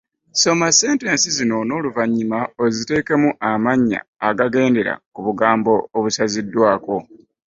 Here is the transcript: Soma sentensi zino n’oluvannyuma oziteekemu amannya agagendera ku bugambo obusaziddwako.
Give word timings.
Soma 0.41 0.67
sentensi 0.81 1.27
zino 1.37 1.57
n’oluvannyuma 1.65 2.39
oziteekemu 2.63 3.29
amannya 3.51 3.99
agagendera 4.29 4.93
ku 5.13 5.19
bugambo 5.25 5.71
obusaziddwako. 5.97 6.95